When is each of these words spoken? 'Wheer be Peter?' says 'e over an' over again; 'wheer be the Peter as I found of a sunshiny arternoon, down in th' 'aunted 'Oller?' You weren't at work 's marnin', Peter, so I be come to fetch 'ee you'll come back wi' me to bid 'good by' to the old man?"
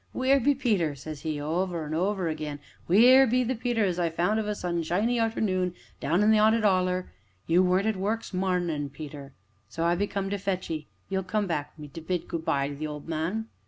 'Wheer 0.13 0.39
be 0.39 0.55
Peter?' 0.55 0.95
says 0.95 1.23
'e 1.23 1.39
over 1.39 1.85
an' 1.85 1.93
over 1.93 2.27
again; 2.27 2.59
'wheer 2.87 3.27
be 3.27 3.43
the 3.43 3.53
Peter 3.53 3.85
as 3.85 3.99
I 3.99 4.09
found 4.09 4.39
of 4.39 4.47
a 4.47 4.55
sunshiny 4.55 5.19
arternoon, 5.19 5.75
down 5.99 6.23
in 6.23 6.31
th' 6.31 6.39
'aunted 6.39 6.65
'Oller?' 6.65 7.11
You 7.45 7.61
weren't 7.61 7.85
at 7.85 7.95
work 7.97 8.23
's 8.23 8.33
marnin', 8.33 8.89
Peter, 8.89 9.35
so 9.69 9.83
I 9.85 9.93
be 9.93 10.07
come 10.07 10.31
to 10.31 10.39
fetch 10.39 10.71
'ee 10.71 10.87
you'll 11.07 11.21
come 11.21 11.45
back 11.45 11.73
wi' 11.77 11.83
me 11.83 11.87
to 11.89 12.01
bid 12.01 12.27
'good 12.27 12.43
by' 12.43 12.69
to 12.69 12.73
the 12.75 12.87
old 12.87 13.07
man?" 13.07 13.49